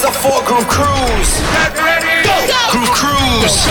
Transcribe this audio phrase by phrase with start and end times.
[0.00, 1.40] hands up for Groove Cruise.
[2.70, 3.66] Groove Cruise.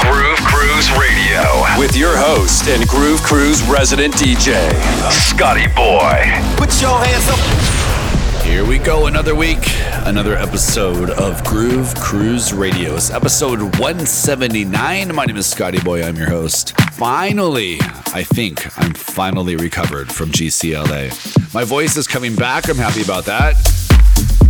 [0.00, 4.70] Groove Cruise Radio with your host and Groove Cruise resident DJ,
[5.10, 6.24] Scotty Boy.
[6.56, 8.44] Put your hands up.
[8.44, 9.62] Here we go, another week,
[10.06, 12.96] another episode of Groove Cruise Radio.
[12.96, 15.14] It's episode 179.
[15.14, 16.78] My name is Scotty Boy, I'm your host.
[16.92, 17.78] Finally,
[18.14, 21.54] I think I'm finally recovered from GCLA.
[21.54, 23.54] My voice is coming back, I'm happy about that.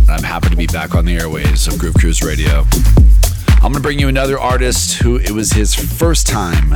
[0.09, 2.65] I'm happy to be back on the airways of Groove Cruise Radio.
[3.61, 6.75] I'm gonna bring you another artist who it was his first time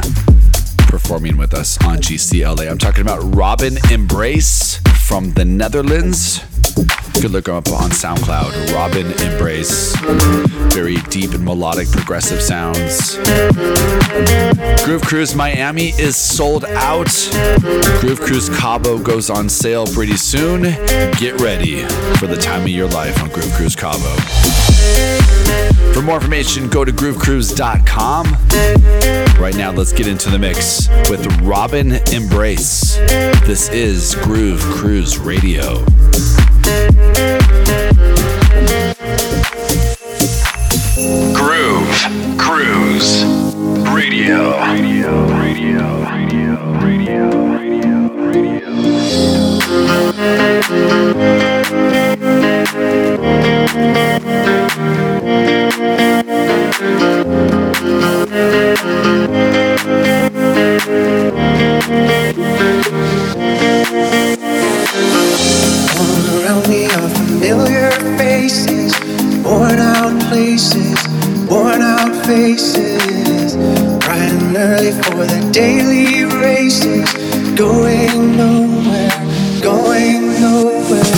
[0.88, 2.70] performing with us on GCLA.
[2.70, 6.42] I'm talking about Robin Embrace from the Netherlands.
[6.76, 8.74] Good look up on SoundCloud.
[8.74, 9.96] Robin Embrace.
[10.74, 13.16] Very deep and melodic progressive sounds.
[14.84, 17.10] Groove Cruise Miami is sold out.
[18.00, 20.64] Groove Cruise Cabo goes on sale pretty soon.
[21.18, 21.84] Get ready
[22.18, 24.16] for the time of your life on Groove Cruise Cabo.
[25.94, 28.28] For more information, go to groovecruise.com.
[29.42, 32.98] Right now, let's get into the mix with Robin Embrace.
[33.46, 35.86] This is Groove Cruise Radio.
[41.34, 43.24] Groove Cruise
[43.94, 44.58] Radio.
[44.58, 46.05] Radio, radio,
[67.76, 68.94] familiar faces,
[69.44, 70.98] worn out places,
[71.50, 73.56] worn out faces.
[73.56, 77.12] And early for the daily races,
[77.56, 79.10] going nowhere,
[79.62, 81.15] going nowhere.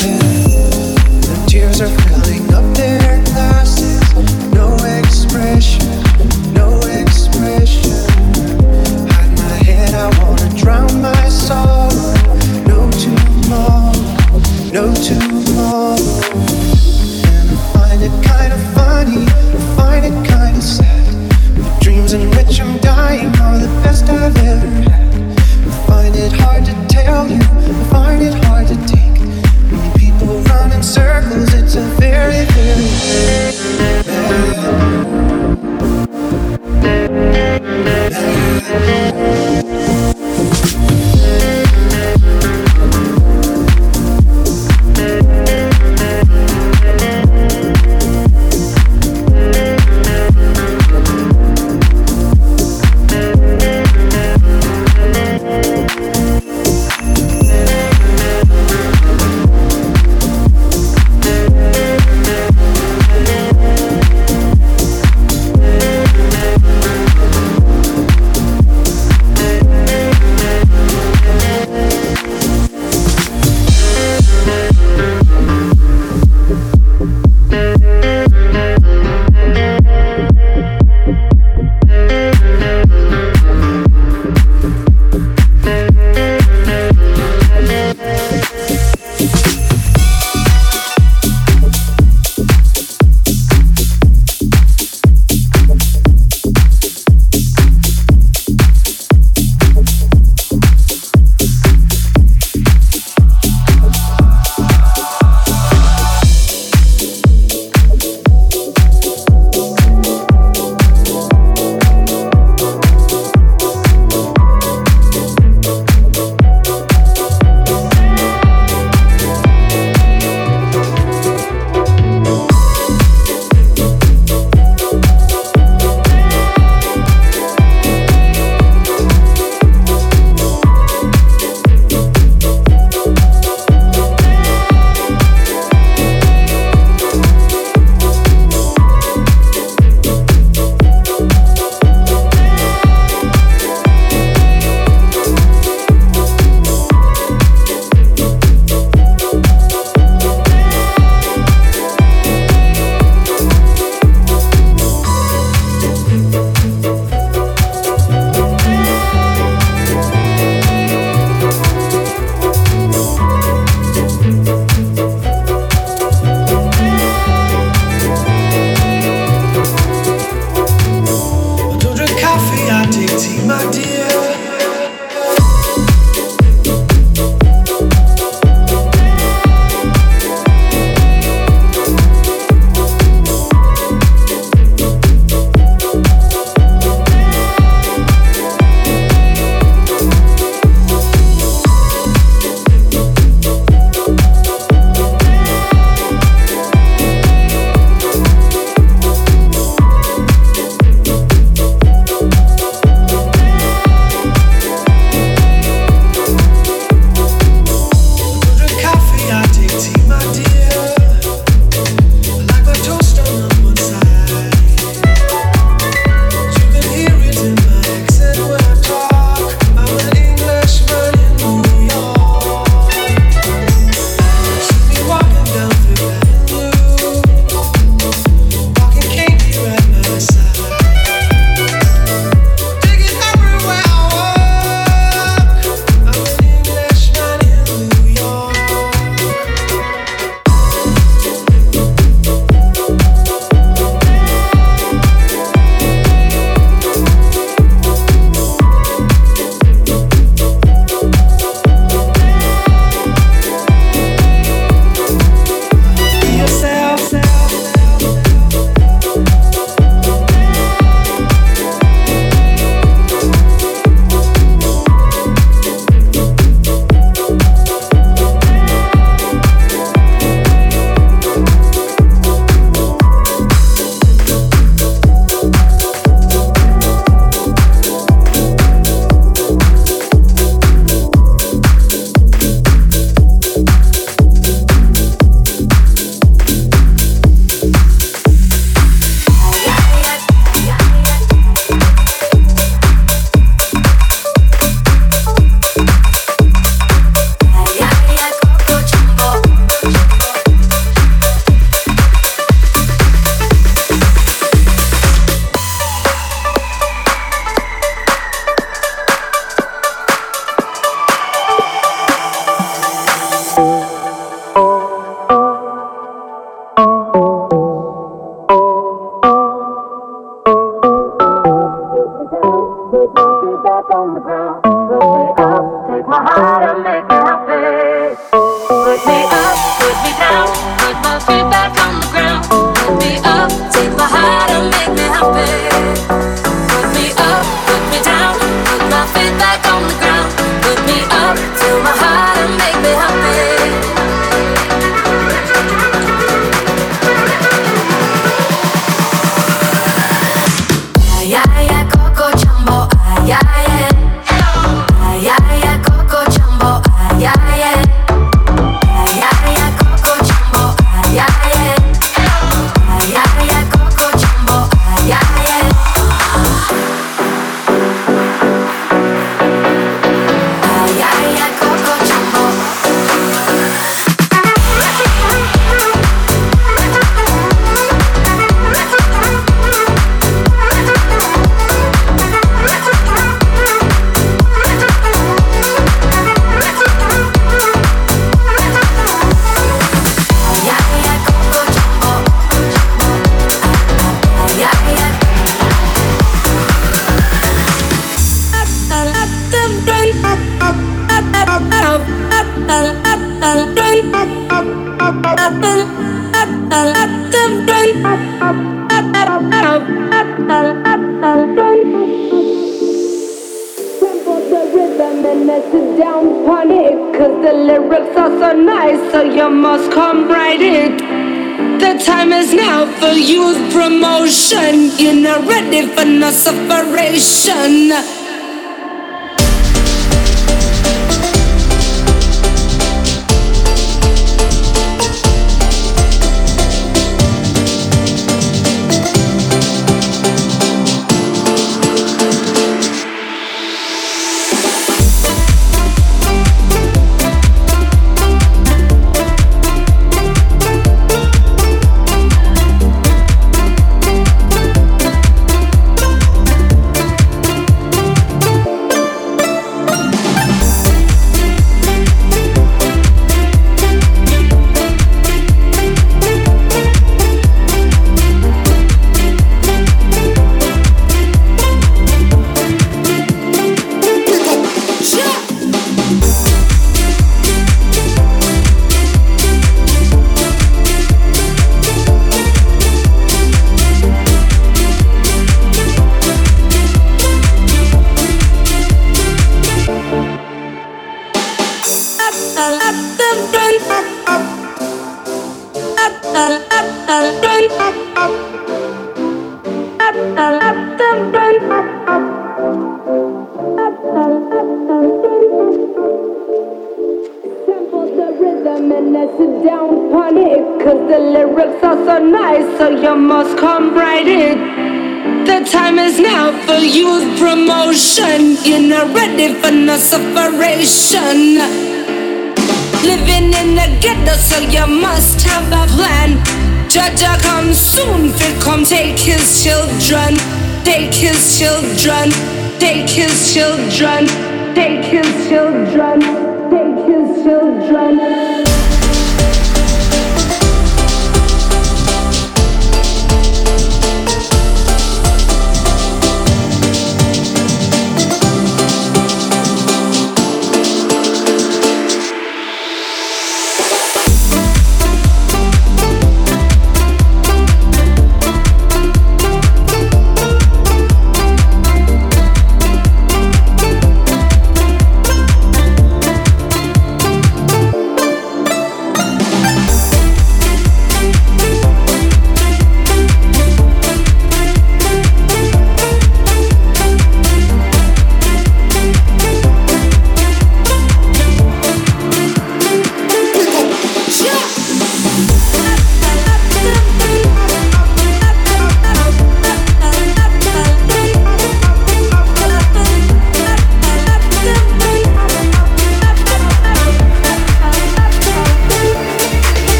[533.57, 534.46] children.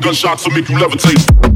[0.00, 1.51] Gunshots will make you levitate.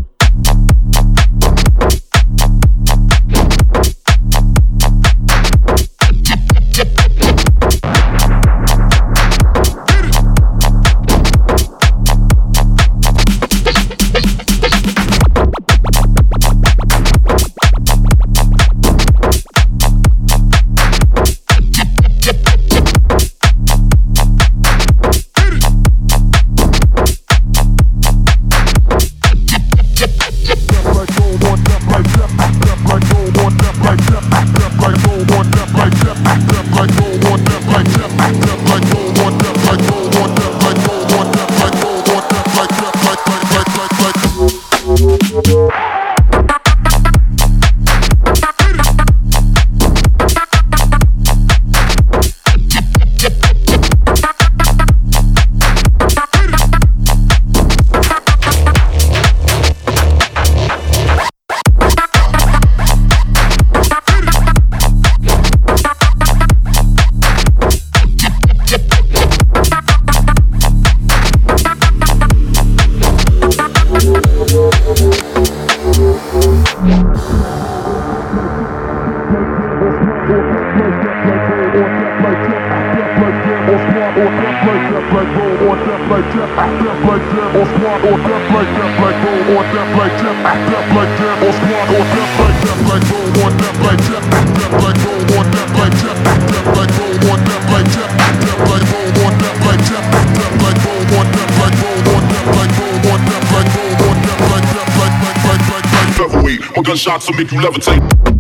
[106.97, 108.36] Shots will make you levitate.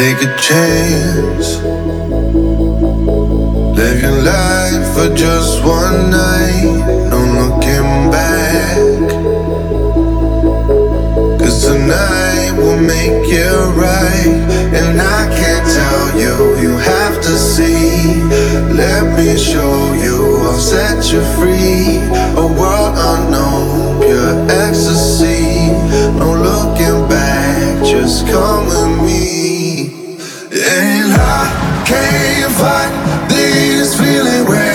[0.00, 1.58] Take a chance.
[3.76, 6.64] Live your life for just one night.
[7.10, 8.78] No looking back.
[11.38, 14.40] Cause tonight will make you right.
[14.72, 18.22] And I can't tell you, you have to see.
[18.72, 21.98] Let me show you, I'll set you free.
[22.40, 25.68] A world unknown, pure ecstasy.
[26.16, 29.39] No looking back, just come with me.
[31.20, 34.69] I can't fight this feeling where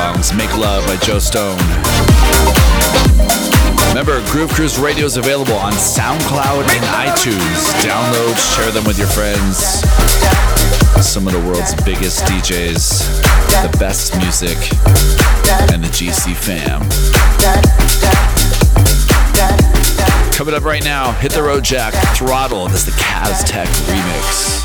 [0.00, 1.58] songs, Make Love by Joe Stone.
[3.90, 7.60] Remember, Groove Cruise Radio is available on SoundCloud and iTunes.
[7.84, 9.58] Download, share them with your friends.
[11.06, 13.20] Some of the world's biggest DJs,
[13.60, 14.56] the best music,
[15.70, 16.80] and the GC fam.
[20.32, 22.68] Coming up right now, Hit the Road Jack, Throttle.
[22.68, 24.64] This is the Kaz Tech remix.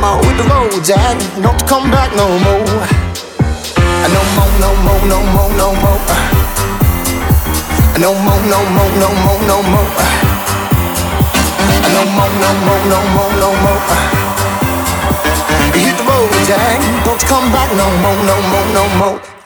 [0.00, 0.36] more, no more.
[0.36, 2.64] The road, Jack, don't come back no more.
[4.08, 6.00] No more, no more, no more, no more.
[7.98, 9.90] No more, no more, no more, no more.
[11.94, 13.82] No more, no more, no more, no more.
[15.74, 16.80] Hit the road, Jack.
[17.04, 19.37] Don't come back no more, no more, no more.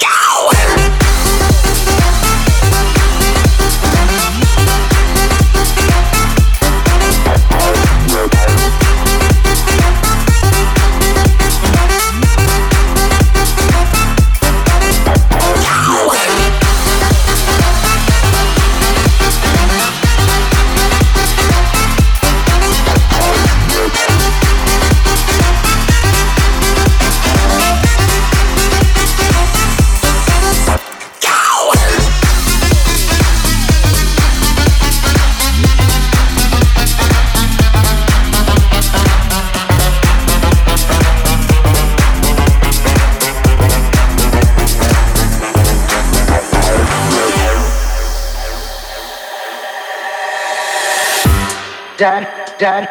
[52.02, 52.26] Dad,
[52.58, 52.88] dad,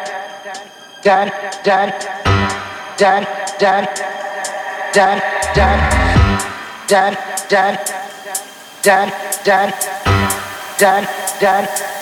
[1.02, 1.28] dad,
[1.66, 1.92] dad,
[2.96, 3.88] dad, dad,
[4.94, 5.22] dad,
[5.54, 5.88] dad,
[6.88, 7.18] dad,
[7.50, 7.78] dad,
[8.82, 9.12] dad,
[9.44, 9.74] dad,
[10.78, 11.08] dad,
[11.40, 12.01] dad,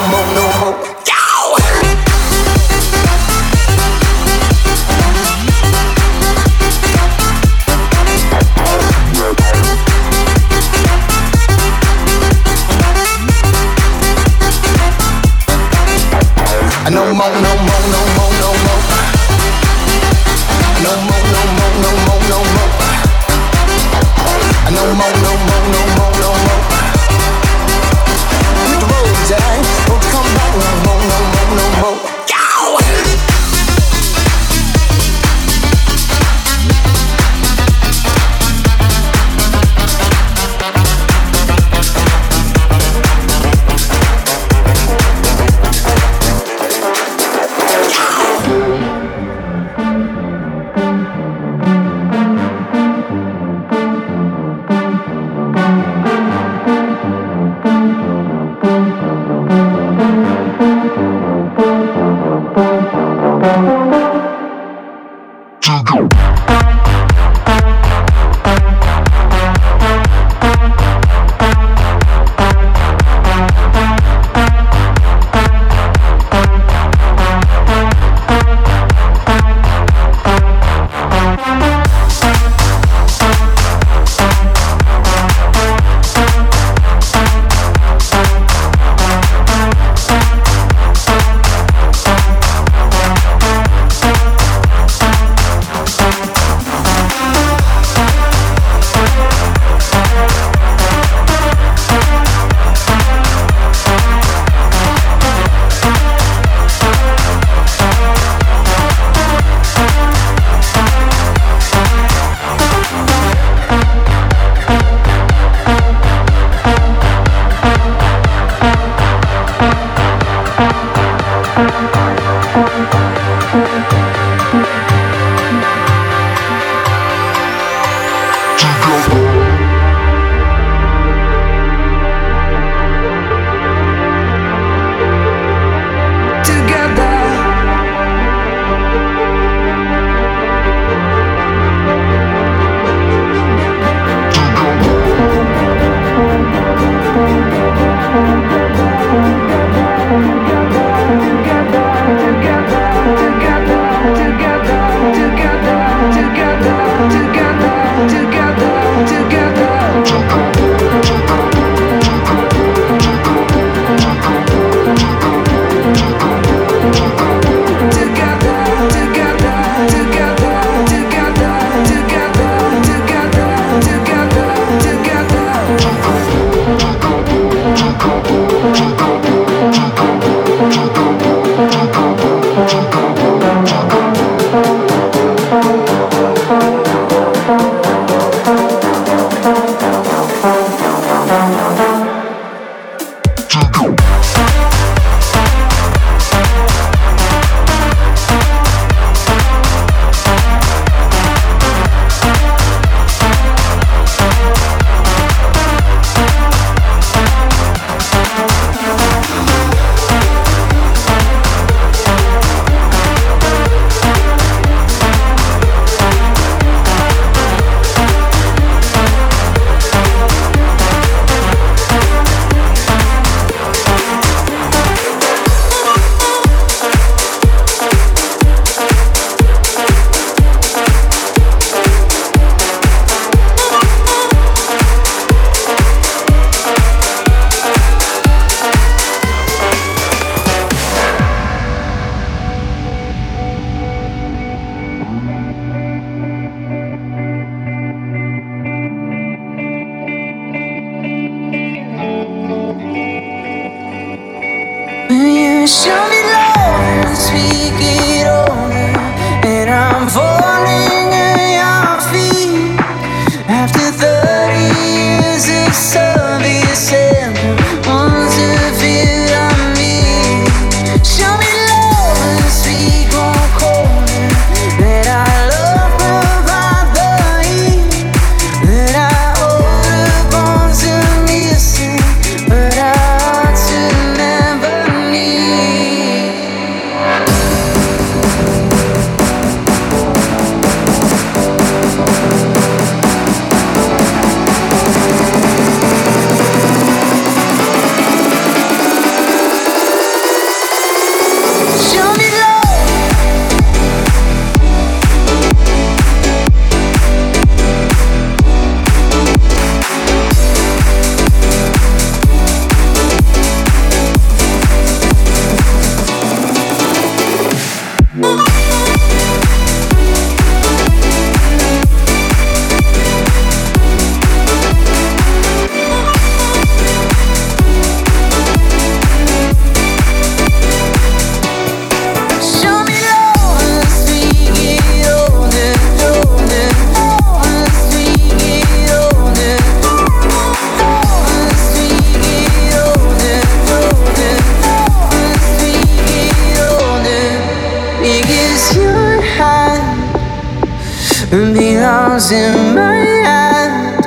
[351.31, 354.03] Belongs in my hand,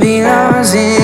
[0.00, 0.99] belongs in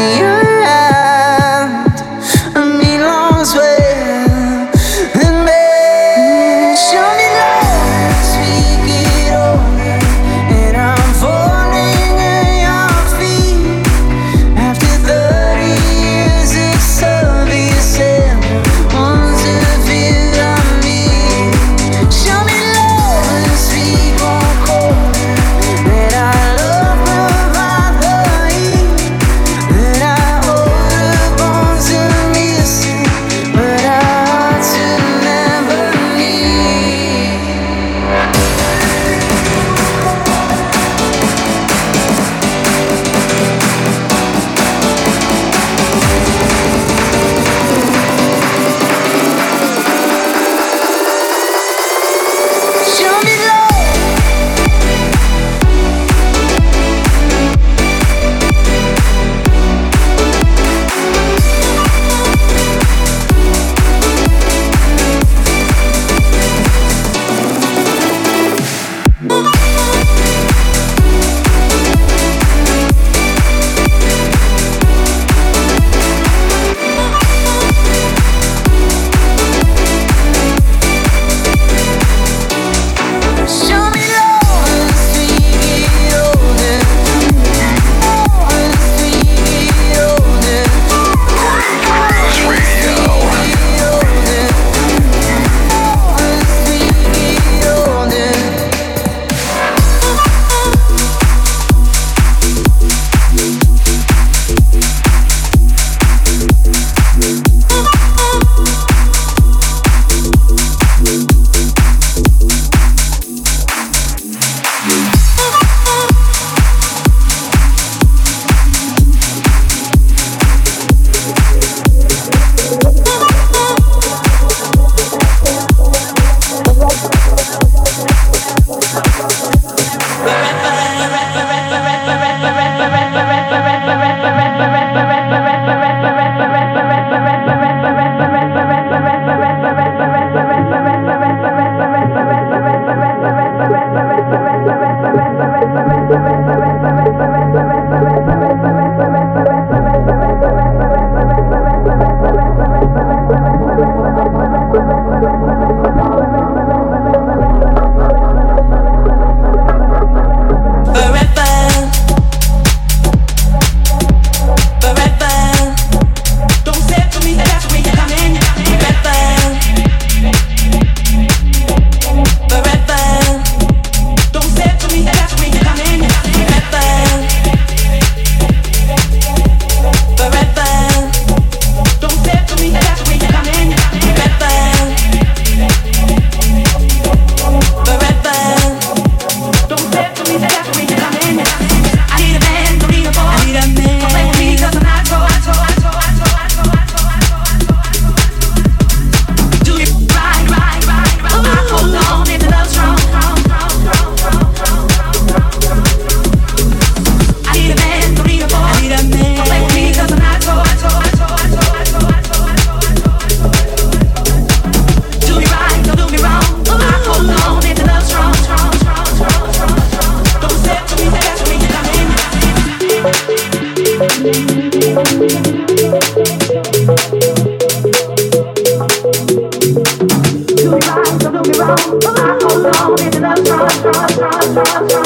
[234.88, 235.05] Do me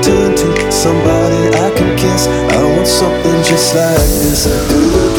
[0.81, 2.25] somebody I can kiss.
[2.25, 4.47] I want something just like this.
[4.47, 5.10] I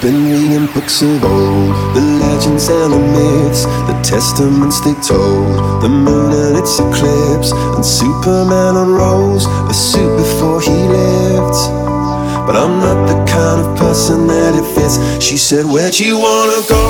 [0.00, 5.88] been reading books of old, the legends and the myths, the testaments they told, the
[5.88, 11.82] moon and its eclipse, and Superman unrolls a suit before he lived.
[12.46, 14.98] But I'm not the kind of person that it fits.
[15.22, 16.82] She said, Where'd you wanna go?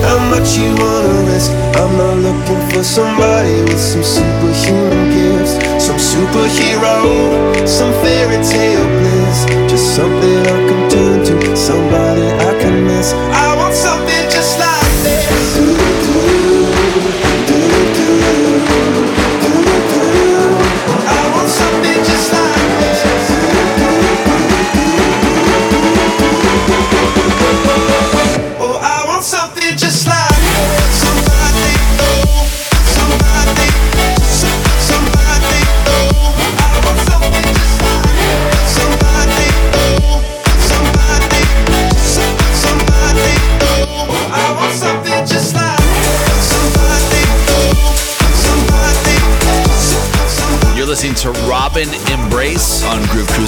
[0.00, 1.50] How much you wanna risk?
[1.76, 9.44] I'm not looking for somebody with some superhuman gifts, some superhero, some fairy tale bliss,
[9.68, 13.14] just something I can turn to, somebody I can miss.
[13.14, 13.43] I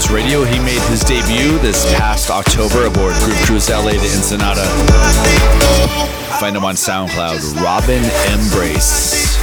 [0.07, 0.45] Cruise Radio.
[0.45, 4.65] He made his debut this past October aboard Groove Cruise LA to Ensenada.
[6.39, 8.03] Find him on SoundCloud, Robin
[8.33, 9.37] Embrace.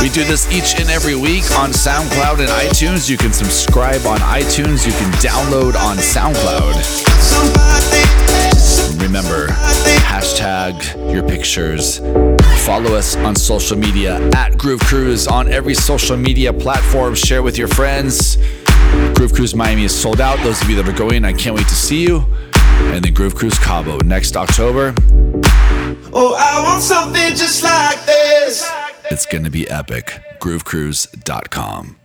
[0.00, 3.08] We do this each and every week on SoundCloud and iTunes.
[3.08, 4.86] You can subscribe on iTunes.
[4.86, 6.74] You can download on SoundCloud.
[9.02, 9.48] Remember,
[10.02, 11.98] hashtag your pictures.
[12.64, 17.14] Follow us on social media at Groove Cruise on every social media platform.
[17.14, 18.36] Share with your friends.
[19.14, 20.38] Groove Cruise Miami is sold out.
[20.44, 22.24] Those of you that are going, I can't wait to see you.
[22.94, 24.94] And then Groove Cruise Cabo next October.
[26.12, 28.68] Oh, I want something just like this.
[29.10, 30.20] It's going to be epic.
[30.40, 31.96] GrooveCruise.com.